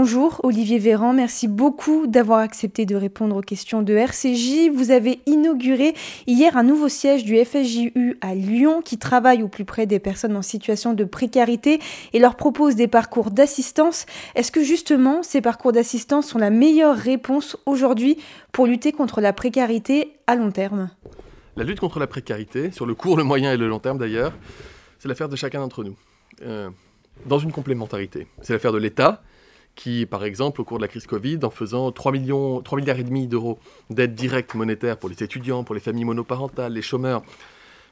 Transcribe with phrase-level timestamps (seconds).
[0.00, 4.70] Bonjour Olivier Véran, merci beaucoup d'avoir accepté de répondre aux questions de RCJ.
[4.72, 5.92] Vous avez inauguré
[6.28, 10.36] hier un nouveau siège du FSJU à Lyon qui travaille au plus près des personnes
[10.36, 11.80] en situation de précarité
[12.12, 14.06] et leur propose des parcours d'assistance.
[14.36, 18.18] Est-ce que justement ces parcours d'assistance sont la meilleure réponse aujourd'hui
[18.52, 20.90] pour lutter contre la précarité à long terme?
[21.56, 24.32] La lutte contre la précarité, sur le court, le moyen et le long terme d'ailleurs,
[25.00, 25.96] c'est l'affaire de chacun d'entre nous.
[26.42, 26.70] Euh,
[27.26, 28.28] dans une complémentarité.
[28.42, 29.22] C'est l'affaire de l'État
[29.78, 32.98] qui, par exemple, au cours de la crise Covid, en faisant 3, millions, 3 milliards
[32.98, 33.60] et demi d'euros
[33.90, 37.22] d'aide directe monétaire pour les étudiants, pour les familles monoparentales, les chômeurs,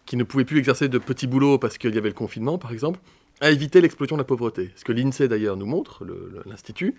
[0.04, 2.72] qui ne pouvaient plus exercer de petits boulots parce qu'il y avait le confinement, par
[2.72, 2.98] exemple,
[3.41, 4.72] a évité l'explosion de la pauvreté.
[4.74, 6.04] Ce que l'INSEE d'ailleurs nous montre,
[6.44, 6.96] l'Institut,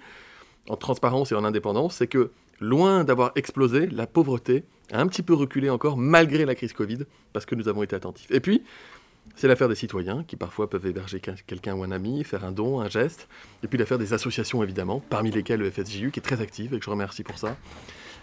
[0.70, 2.32] en transparence et en indépendance, c'est que
[2.62, 7.00] loin d'avoir explosé, la pauvreté a un petit peu reculé encore malgré la crise Covid,
[7.34, 8.32] parce que nous avons été attentifs.
[8.32, 8.64] Et puis,
[9.38, 12.82] c'est l'affaire des citoyens qui parfois peuvent héberger quelqu'un ou un ami, faire un don,
[12.82, 13.30] un geste.
[13.64, 16.80] Et puis l'affaire des associations évidemment, parmi lesquelles le FSJU qui est très active et
[16.80, 17.56] que je remercie pour ça.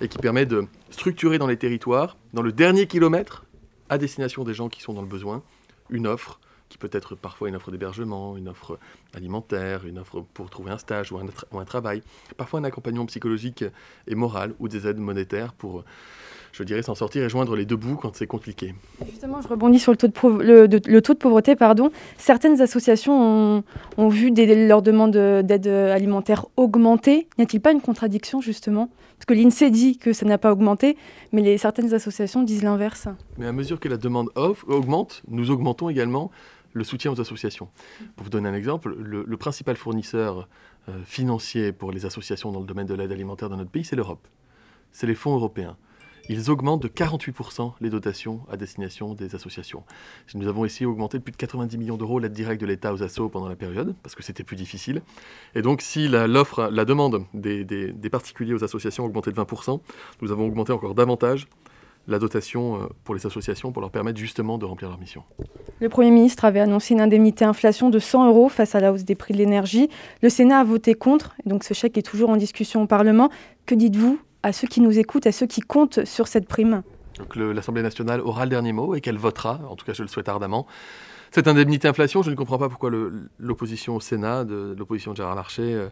[0.00, 3.44] Et qui permet de structurer dans les territoires, dans le dernier kilomètre,
[3.89, 5.44] à destination des gens qui sont dans le besoin,
[5.89, 8.80] une offre qui peut être parfois une offre d'hébergement, une offre
[9.12, 12.02] alimentaire, une offre pour trouver un stage ou un, ou un travail,
[12.36, 13.64] parfois un accompagnement psychologique
[14.08, 15.84] et moral ou des aides monétaires pour
[16.55, 18.74] je dirais, s'en sortir et joindre les deux bouts quand c'est compliqué.
[19.10, 21.56] Justement, je rebondis sur le taux de, le, taux de pauvreté.
[21.56, 21.91] Pardon.
[22.16, 23.64] Certaines associations
[23.98, 27.27] ont, vu des, leurs demandes d'aide alimentaire augmenter.
[27.38, 28.88] N'y a-t-il pas une contradiction, justement?
[29.19, 30.96] Parce que l'INSEE dit que ça n'a pas augmenté,
[31.33, 33.08] mais les, certaines associations disent l'inverse.
[33.36, 36.30] Mais à mesure que la demande augmente, nous augmentons également
[36.72, 37.68] le soutien aux associations.
[38.14, 40.48] Pour vous donner un exemple, le, principal fournisseur
[40.89, 43.96] euh, financier pour les associations dans le domaine de l'aide alimentaire dans notre pays, c'est
[43.96, 44.27] l'Europe.
[44.92, 45.77] C'est les fonds européens
[46.28, 49.83] ils augmentent de 48% les dotations à destination des associations.
[50.34, 53.03] Nous avons ici augmenté de plus de 90 millions d'euros l'aide directe de l'État aux
[53.03, 55.02] assos pendant la période, parce que c'était plus difficile.
[55.55, 59.80] Et donc, si l'offre, la, demande des, particuliers aux associations a augmenté de 20%,
[60.22, 61.47] nous avons augmenté encore davantage
[62.06, 65.23] la dotation euh, pour les associations pour leur permettre justement de remplir leur mission.
[65.80, 69.05] Le Premier ministre avait annoncé une indemnité inflation de 100 euros face à la hausse
[69.05, 69.89] des prix de l'énergie.
[70.20, 73.30] Le Sénat a voté contre, donc ce chèque est toujours en discussion au Parlement.
[73.64, 76.82] Que dites-vous à ceux qui nous écoutent, à ceux qui comptent sur cette prime
[77.18, 80.08] Donc l'Assemblée nationale aura le dernier mot et qu'elle votera, en tout cas je le
[80.08, 80.66] souhaite ardemment.
[81.32, 82.90] Cette indemnité inflation, je ne comprends pas pourquoi
[83.38, 85.88] l'opposition au Sénat, de, l'opposition de Gérard Larcher, euh,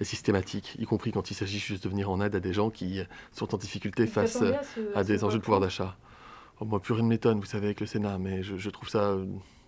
[0.00, 2.70] est systématique, y compris quand il s'agit juste de venir en aide à des gens
[2.70, 3.02] qui
[3.32, 4.42] sont en difficulté face
[4.94, 5.96] à, des enjeux de pouvoir d'achat.
[6.60, 9.16] Oh, moi, plus rien ne m'étonne, vous savez, avec le Sénat, mais je trouve ça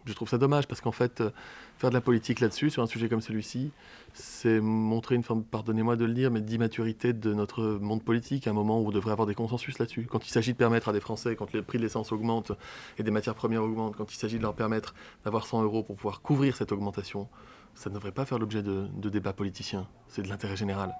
[0.08, 1.30] je trouve ça dommage parce qu'en fait, euh,
[1.78, 3.70] faire de la politique là-dessus, sur un sujet comme celui-ci,
[4.14, 8.50] c'est montrer une forme, pardonnez-moi de le dire, mais d'immaturité de notre monde politique, à
[8.50, 10.06] un moment où on devrait avoir des consensus là-dessus.
[10.10, 12.52] Quand il s'agit de permettre à des Français, quand le prix de l'essence augmente
[12.98, 15.96] et des matières premières augmentent, quand il s'agit de leur permettre d'avoir 100 euros pour
[15.96, 17.28] pouvoir couvrir cette augmentation,
[17.74, 19.86] ça ne devrait pas faire l'objet de débats politiciens.
[20.08, 20.92] C'est de l'intérêt général.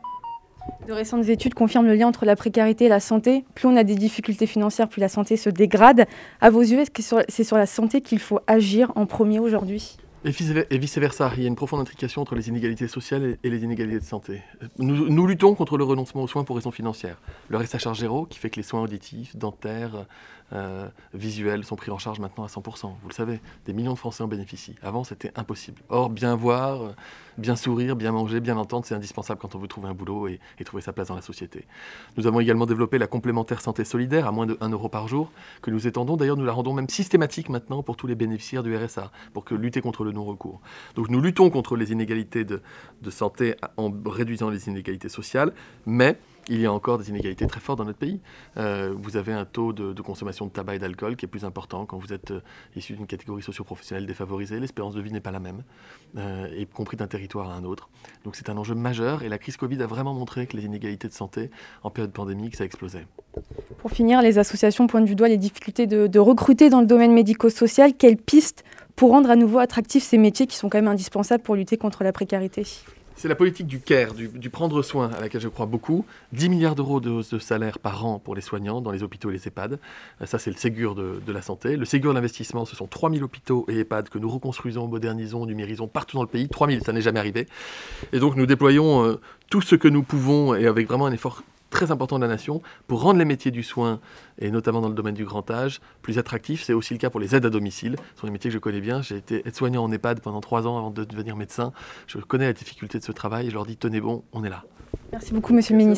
[0.87, 3.45] De récentes études confirment le lien entre la précarité et la santé.
[3.55, 6.06] Plus on a des difficultés financières, plus la santé se dégrade.
[6.41, 9.99] À vos yeux, est-ce que c'est sur la santé qu'il faut agir en premier aujourd'hui?
[10.25, 14.01] Et vice-versa, il y a une profonde intrication entre les inégalités sociales et les inégalités
[14.01, 14.43] de santé.
[14.79, 17.21] Nous, luttons contre le renoncement aux soins pour raisons financières.
[17.49, 20.06] Le reste à charge zéro, qui fait que les soins auditifs, dentaires,
[20.55, 22.97] euh, visuels sont pris en charge maintenant à 100%.
[23.03, 24.77] Vous le savez, des millions de Français en bénéficient.
[24.83, 25.83] Avant, c'était impossible.
[25.91, 26.95] Or, bien voir,
[27.37, 30.41] bien sourire, bien manger, bien entendre, c'est indispensable quand on veut trouver un boulot et,
[30.65, 31.67] trouver sa place dans la société.
[32.17, 35.31] Nous avons également développé la complémentaire santé solidaire à moins de 1 euro par jour,
[35.62, 36.17] que nous étendons.
[36.17, 39.55] D'ailleurs, nous la rendons même systématique maintenant pour tous les bénéficiaires du RSA, pour que
[39.55, 40.61] lutter contre le non-recours.
[40.95, 42.61] Donc, nous luttons contre les inégalités de,
[43.11, 45.53] santé en réduisant les inégalités sociales,
[45.87, 48.21] mais il y a encore des inégalités très fortes dans notre pays.
[48.57, 51.85] Euh, vous avez un taux de, consommation de tabac et d'alcool qui est plus important
[51.87, 52.41] quand vous êtes euh,
[52.75, 54.59] issu d'une catégorie socio-professionnelle défavorisée.
[54.59, 55.63] L'espérance de vie n'est pas la même,
[56.17, 57.91] euh, y compris d'un territoire à un autre.
[58.25, 61.09] Donc c'est un enjeu majeur et la crise Covid a vraiment montré que les inégalités
[61.09, 61.51] de santé
[61.83, 63.07] en période pandémique, ça explosait.
[63.79, 67.13] Pour finir, les associations pointent du doigt les difficultés de, de recruter dans le domaine
[67.13, 67.95] médico-social.
[67.95, 68.65] Quelles pistes
[68.99, 72.03] pour rendre à nouveau attractifs ces métiers qui sont quand même indispensables pour lutter contre
[72.03, 72.67] la précarité
[73.15, 76.06] c'est la politique du care, du, prendre soin, à laquelle je crois beaucoup.
[76.35, 79.31] 10 milliards d'euros de hausse de salaire par an pour les soignants dans les hôpitaux
[79.31, 79.81] et les EHPAD.
[80.23, 81.77] Euh, ça, c'est le Ségur de, la santé.
[81.77, 86.17] Le Ségur d'investissement, ce sont 3000 hôpitaux et EHPAD que nous reconstruisons, modernisons, numérisons partout
[86.17, 86.49] dans le pays.
[86.49, 87.49] 3000, ça n'est jamais arrivé.
[88.12, 89.21] Et donc, nous déployons euh,
[89.51, 91.43] tout ce que nous pouvons et avec vraiment un effort
[91.79, 94.01] très important de la nation pour rendre les métiers du soin,
[94.41, 96.65] et notamment dans le domaine du grand âge, plus attractifs.
[96.65, 97.95] C'est aussi le cas pour les aides à domicile.
[98.15, 99.01] Ce sont des métiers que je connais bien.
[99.01, 101.73] J'ai été aide-soignant en EHPAD pendant trois ans avant de devenir médecin.
[102.09, 104.51] Je connais la difficulté de ce travail et je leur dis tenez bon, on est
[104.51, 104.65] là.
[105.13, 105.97] Merci beaucoup, monsieur le ministre.